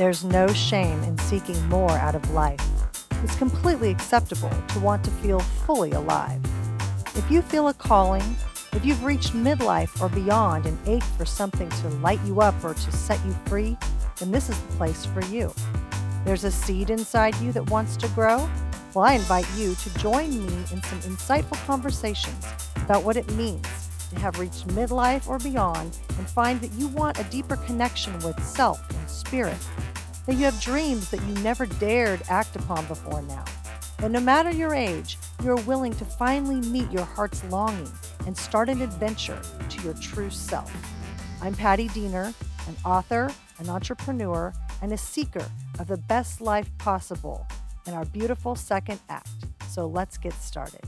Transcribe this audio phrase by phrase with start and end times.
[0.00, 2.58] There's no shame in seeking more out of life.
[3.22, 6.40] It's completely acceptable to want to feel fully alive.
[7.16, 8.24] If you feel a calling,
[8.72, 12.72] if you've reached midlife or beyond and ache for something to light you up or
[12.72, 13.76] to set you free,
[14.16, 15.52] then this is the place for you.
[16.24, 18.48] There's a seed inside you that wants to grow?
[18.94, 22.46] Well, I invite you to join me in some insightful conversations
[22.76, 27.20] about what it means to have reached midlife or beyond and find that you want
[27.20, 29.58] a deeper connection with self and spirit
[30.30, 33.44] that you have dreams that you never dared act upon before now.
[33.98, 37.90] That no matter your age, you are willing to finally meet your heart's longing
[38.28, 40.72] and start an adventure to your true self.
[41.42, 42.32] I'm Patti Diener,
[42.68, 45.44] an author, an entrepreneur, and a seeker
[45.80, 47.44] of the best life possible
[47.88, 49.30] in our beautiful second act.
[49.68, 50.84] So let's get started.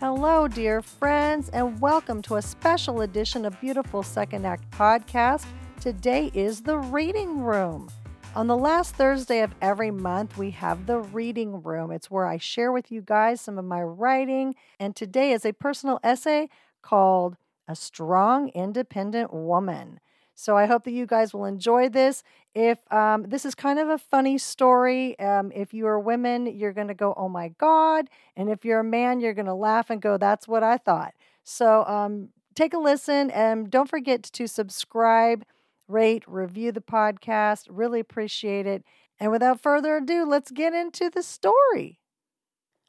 [0.00, 5.46] Hello, dear friends, and welcome to a special edition of Beautiful Second Act Podcast
[5.80, 7.88] Today is the reading room.
[8.36, 11.90] On the last Thursday of every month, we have the reading room.
[11.90, 14.54] It's where I share with you guys some of my writing.
[14.78, 16.50] And today is a personal essay
[16.82, 20.00] called A Strong Independent Woman.
[20.34, 22.22] So I hope that you guys will enjoy this.
[22.54, 26.74] If um, this is kind of a funny story, um, if you are women, you're
[26.74, 28.10] going to go, oh my God.
[28.36, 31.14] And if you're a man, you're going to laugh and go, that's what I thought.
[31.42, 35.46] So um, take a listen and don't forget to subscribe
[35.90, 37.66] rate, review the podcast.
[37.68, 38.84] Really appreciate it.
[39.18, 41.98] And without further ado, let's get into the story.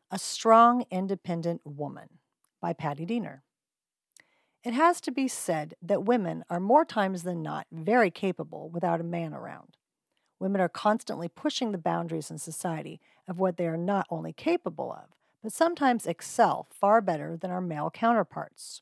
[0.10, 2.20] A Strong Independent Woman
[2.62, 3.44] by Patti Diener.
[4.64, 9.02] It has to be said that women are more times than not very capable without
[9.02, 9.78] a man around.
[10.40, 14.92] Women are constantly pushing the boundaries in society of what they are not only capable
[14.92, 18.82] of, but sometimes excel far better than our male counterparts.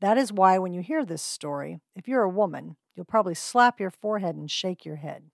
[0.00, 3.80] That is why, when you hear this story, if you're a woman, You'll probably slap
[3.80, 5.24] your forehead and shake your head.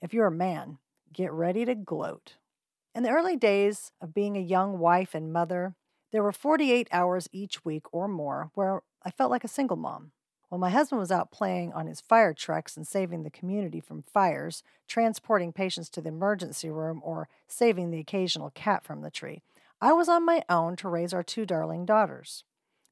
[0.00, 0.78] If you're a man,
[1.12, 2.36] get ready to gloat.
[2.94, 5.74] In the early days of being a young wife and mother,
[6.12, 10.12] there were 48 hours each week or more where I felt like a single mom.
[10.48, 14.02] While my husband was out playing on his fire trucks and saving the community from
[14.02, 19.42] fires, transporting patients to the emergency room, or saving the occasional cat from the tree,
[19.80, 22.42] I was on my own to raise our two darling daughters.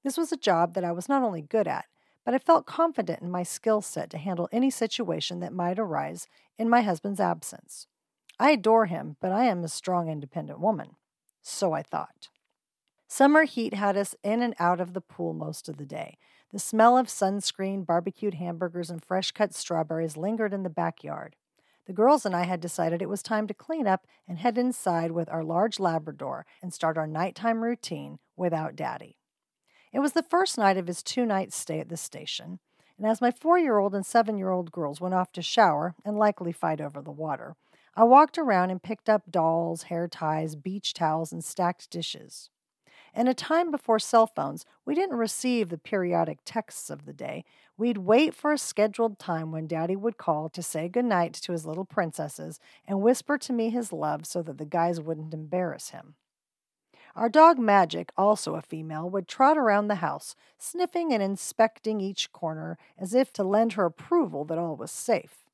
[0.05, 1.87] This was a job that I was not only good at,
[2.29, 6.27] but I felt confident in my skill set to handle any situation that might arise
[6.59, 7.87] in my husband's absence.
[8.39, 10.97] I adore him, but I am a strong, independent woman.
[11.41, 12.29] So I thought.
[13.07, 16.19] Summer heat had us in and out of the pool most of the day.
[16.53, 21.35] The smell of sunscreen, barbecued hamburgers, and fresh cut strawberries lingered in the backyard.
[21.87, 25.13] The girls and I had decided it was time to clean up and head inside
[25.13, 29.18] with our large Labrador and start our nighttime routine without Daddy.
[29.93, 32.59] It was the first night of his two night stay at the station,
[32.99, 35.95] and as my four year old and seven year old girls went off to shower
[36.05, 37.57] and likely fight over the water,
[37.97, 42.51] I walked around and picked up dolls, hair ties, beach towels, and stacked dishes.
[43.15, 47.45] In a time before cell phones, we didn't receive the periodic texts of the day.
[47.77, 51.65] We'd wait for a scheduled time when Daddy would call to say goodnight to his
[51.65, 56.15] little princesses and whisper to me his love so that the guys wouldn't embarrass him.
[57.17, 62.33] Our dog Magic, also a female, would trot around the house, sniffing and inspecting each
[62.33, 65.45] corner as if to lend her approval that all was safe.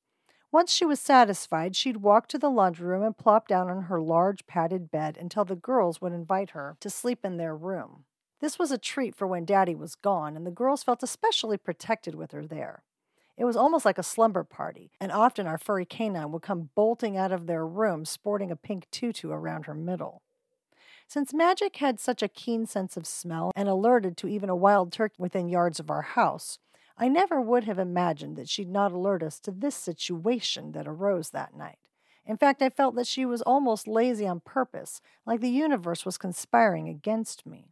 [0.52, 4.00] Once she was satisfied, she'd walk to the laundry room and plop down on her
[4.00, 8.04] large padded bed until the girls would invite her to sleep in their room.
[8.40, 12.14] This was a treat for when Daddy was gone, and the girls felt especially protected
[12.14, 12.84] with her there.
[13.36, 17.16] It was almost like a slumber party, and often our furry canine would come bolting
[17.16, 20.22] out of their room sporting a pink tutu around her middle.
[21.14, 24.90] Since Magic had such a keen sense of smell and alerted to even a wild
[24.90, 26.58] turkey within yards of our house,
[26.98, 31.30] I never would have imagined that she'd not alert us to this situation that arose
[31.30, 31.78] that night.
[32.26, 36.18] In fact, I felt that she was almost lazy on purpose, like the universe was
[36.18, 37.68] conspiring against me.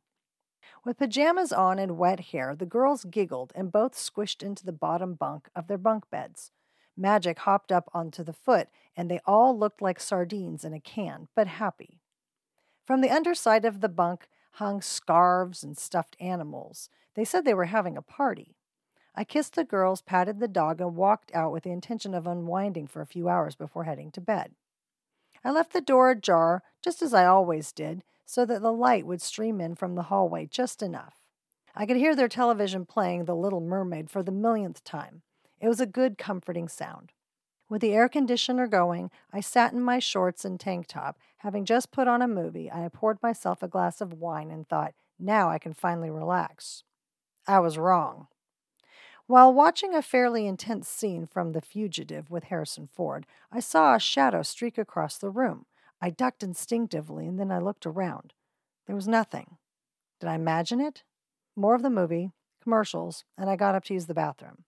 [0.84, 5.14] With pajamas on and wet hair, the girls giggled and both squished into the bottom
[5.14, 6.52] bunk of their bunk beds.
[6.96, 11.26] Magic hopped up onto the foot, and they all looked like sardines in a can,
[11.34, 12.01] but happy.
[12.92, 16.90] From the underside of the bunk hung scarves and stuffed animals.
[17.14, 18.54] They said they were having a party.
[19.14, 22.88] I kissed the girls, patted the dog, and walked out with the intention of unwinding
[22.88, 24.52] for a few hours before heading to bed.
[25.42, 29.22] I left the door ajar, just as I always did, so that the light would
[29.22, 31.14] stream in from the hallway just enough.
[31.74, 35.22] I could hear their television playing The Little Mermaid for the millionth time.
[35.62, 37.12] It was a good, comforting sound.
[37.70, 41.18] With the air conditioner going, I sat in my shorts and tank top.
[41.42, 44.94] Having just put on a movie, I poured myself a glass of wine and thought,
[45.18, 46.84] now I can finally relax.
[47.48, 48.28] I was wrong.
[49.26, 53.98] While watching a fairly intense scene from The Fugitive with Harrison Ford, I saw a
[53.98, 55.66] shadow streak across the room.
[56.00, 58.34] I ducked instinctively and then I looked around.
[58.86, 59.56] There was nothing.
[60.20, 61.02] Did I imagine it?
[61.56, 62.30] More of the movie,
[62.62, 64.62] commercials, and I got up to use the bathroom.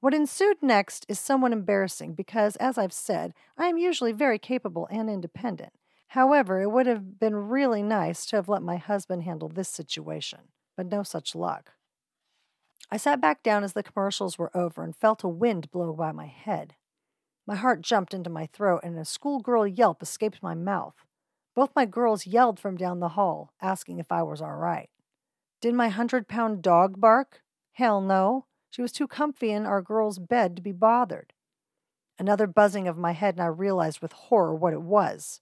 [0.00, 4.88] What ensued next is somewhat embarrassing because, as I've said, I am usually very capable
[4.90, 5.74] and independent.
[6.10, 10.48] However, it would have been really nice to have let my husband handle this situation,
[10.76, 11.74] but no such luck.
[12.90, 16.10] I sat back down as the commercials were over and felt a wind blow by
[16.10, 16.74] my head.
[17.46, 20.96] My heart jumped into my throat and a schoolgirl yelp escaped my mouth.
[21.54, 24.90] Both my girls yelled from down the hall, asking if I was all right.
[25.60, 27.42] Did my hundred pound dog bark?
[27.74, 28.46] Hell no.
[28.70, 31.34] She was too comfy in our girl's bed to be bothered.
[32.18, 35.40] Another buzzing of my head, and I realized with horror what it was.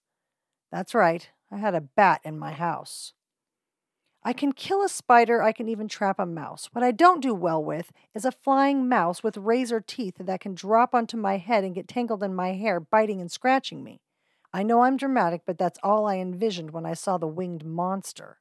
[0.71, 3.13] That's right, I had a bat in my house.
[4.23, 6.69] I can kill a spider, I can even trap a mouse.
[6.73, 10.55] What I don't do well with is a flying mouse with razor teeth that can
[10.55, 14.01] drop onto my head and get tangled in my hair, biting and scratching me.
[14.53, 18.39] I know I'm dramatic, but that's all I envisioned when I saw the winged monster.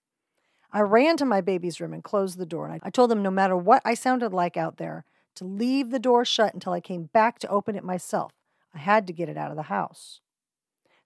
[0.72, 3.32] I ran to my baby's room and closed the door, and I told them no
[3.32, 7.04] matter what I sounded like out there, to leave the door shut until I came
[7.14, 8.34] back to open it myself.
[8.74, 10.20] I had to get it out of the house.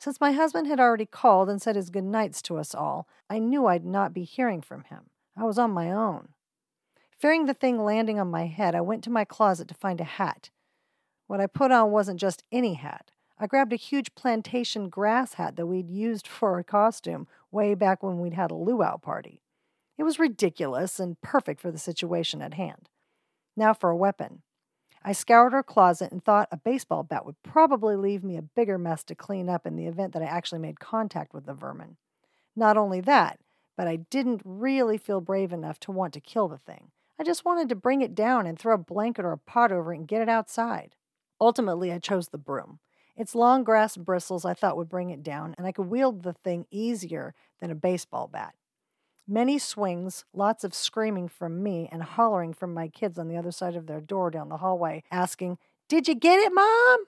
[0.01, 3.37] Since my husband had already called and said his good nights to us all, I
[3.37, 5.11] knew I'd not be hearing from him.
[5.37, 6.29] I was on my own.
[7.19, 10.05] Fearing the thing landing on my head, I went to my closet to find a
[10.05, 10.49] hat.
[11.27, 13.11] What I put on wasn't just any hat.
[13.37, 18.01] I grabbed a huge plantation grass hat that we'd used for a costume way back
[18.01, 19.43] when we'd had a luau party.
[19.99, 22.89] It was ridiculous and perfect for the situation at hand.
[23.55, 24.41] Now for a weapon.
[25.03, 28.77] I scoured her closet and thought a baseball bat would probably leave me a bigger
[28.77, 31.97] mess to clean up in the event that I actually made contact with the vermin.
[32.55, 33.39] Not only that,
[33.75, 36.91] but I didn't really feel brave enough to want to kill the thing.
[37.19, 39.93] I just wanted to bring it down and throw a blanket or a pot over
[39.93, 40.95] it and get it outside.
[41.39, 42.79] Ultimately, I chose the broom.
[43.15, 46.33] Its long grass bristles I thought would bring it down, and I could wield the
[46.33, 48.53] thing easier than a baseball bat.
[49.27, 53.51] Many swings, lots of screaming from me, and hollering from my kids on the other
[53.51, 55.57] side of their door down the hallway, asking,
[55.87, 57.05] Did you get it, Mom?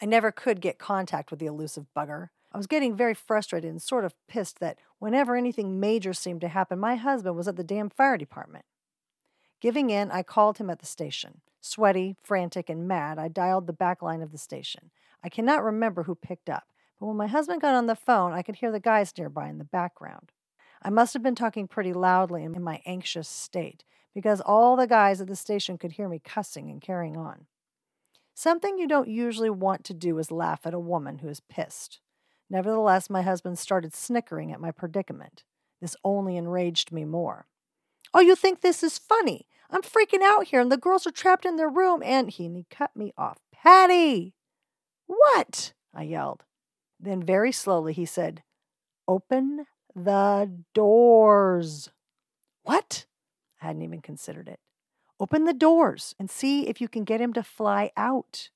[0.00, 2.28] I never could get contact with the elusive bugger.
[2.52, 6.48] I was getting very frustrated and sort of pissed that whenever anything major seemed to
[6.48, 8.64] happen, my husband was at the damn fire department.
[9.60, 11.40] Giving in, I called him at the station.
[11.60, 14.90] Sweaty, frantic, and mad, I dialed the back line of the station.
[15.22, 16.64] I cannot remember who picked up,
[16.98, 19.58] but when my husband got on the phone, I could hear the guys nearby in
[19.58, 20.32] the background.
[20.82, 23.84] I must have been talking pretty loudly in my anxious state,
[24.14, 27.46] because all the guys at the station could hear me cussing and carrying on.
[28.34, 32.00] Something you don't usually want to do is laugh at a woman who is pissed.
[32.50, 35.44] Nevertheless, my husband started snickering at my predicament.
[35.80, 37.46] This only enraged me more.
[38.12, 39.46] Oh, you think this is funny?
[39.70, 42.56] I'm freaking out here, and the girls are trapped in their room, and he, and
[42.56, 43.38] he cut me off.
[43.52, 44.34] Patti!
[45.06, 45.72] What?
[45.94, 46.44] I yelled.
[47.00, 48.42] Then, very slowly, he said,
[49.08, 51.90] Open the doors.
[52.62, 53.06] What?
[53.60, 54.60] I hadn't even considered it.
[55.20, 58.50] Open the doors and see if you can get him to fly out.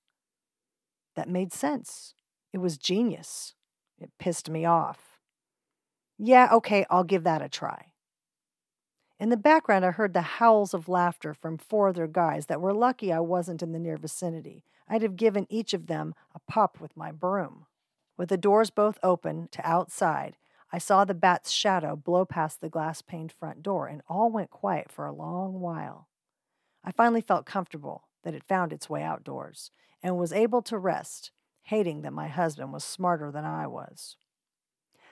[1.14, 2.14] That made sense.
[2.52, 3.54] It was genius.
[3.98, 5.20] It pissed me off.
[6.18, 7.92] Yeah, okay, I'll give that a try.
[9.18, 12.74] In the background, I heard the howls of laughter from four other guys that were
[12.74, 14.64] lucky I wasn't in the near vicinity.
[14.88, 17.66] I'd have given each of them a pop with my broom.
[18.16, 20.36] With the doors both open to outside,
[20.72, 24.50] I saw the bat's shadow blow past the glass paned front door, and all went
[24.50, 26.08] quiet for a long while.
[26.84, 29.70] I finally felt comfortable that it found its way outdoors
[30.02, 31.30] and was able to rest,
[31.62, 34.16] hating that my husband was smarter than I was.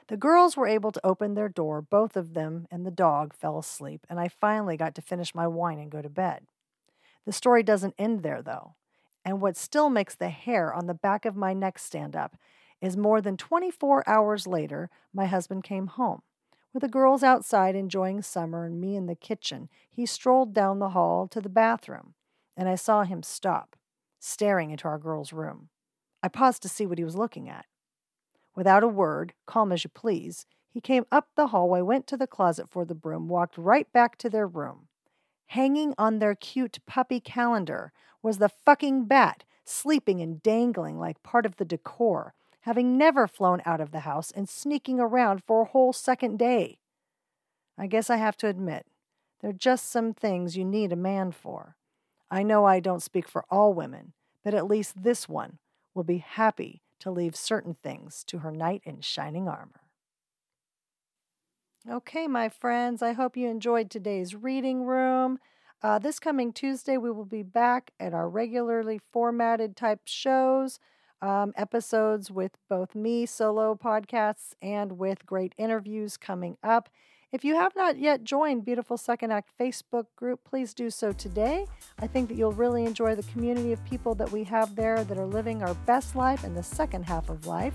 [0.08, 3.58] The girls were able to open their door, both of them and the dog fell
[3.58, 6.46] asleep, and I finally got to finish my wine and go to bed.
[7.24, 8.74] The story doesn't end there, though,
[9.24, 12.36] and what still makes the hair on the back of my neck stand up
[12.80, 16.22] is more than 24 hours later, my husband came home.
[16.72, 20.90] With the girls outside enjoying summer and me in the kitchen, he strolled down the
[20.90, 22.14] hall to the bathroom,
[22.56, 23.76] and I saw him stop,
[24.18, 25.68] staring into our girl's room.
[26.22, 27.66] I paused to see what he was looking at.
[28.56, 32.26] Without a word, calm as you please, he came up the hallway, went to the
[32.26, 34.88] closet for the broom, walked right back to their room.
[35.46, 41.46] Hanging on their cute puppy calendar was the fucking bat, sleeping and dangling like part
[41.46, 45.66] of the decor, having never flown out of the house and sneaking around for a
[45.66, 46.78] whole second day.
[47.76, 48.86] I guess I have to admit,
[49.40, 51.76] there are just some things you need a man for.
[52.30, 55.58] I know I don't speak for all women, but at least this one
[55.92, 59.82] will be happy to leave certain things to her knight in shining armor.
[61.88, 65.38] Okay, my friends, I hope you enjoyed today's reading room.
[65.82, 70.78] Uh, this coming Tuesday, we will be back at our regularly formatted type shows,
[71.22, 76.88] um, episodes with both me, solo podcasts, and with great interviews coming up.
[77.34, 81.66] If you have not yet joined Beautiful Second Act Facebook group, please do so today.
[81.98, 85.18] I think that you'll really enjoy the community of people that we have there that
[85.18, 87.74] are living our best life in the second half of life.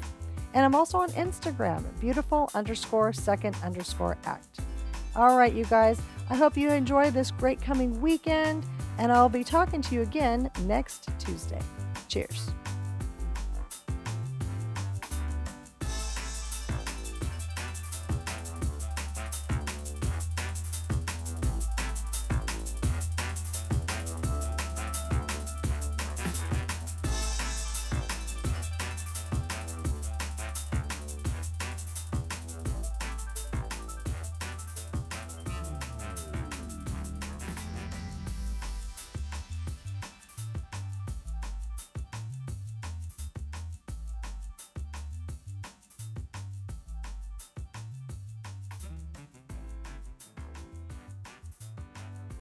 [0.54, 4.62] And I'm also on Instagram, beautiful underscore second underscore act.
[5.16, 8.66] All right, you guys, I hope you enjoy this great coming weekend,
[8.98, 11.62] and I'll be talking to you again next Tuesday.
[12.08, 12.52] Cheers.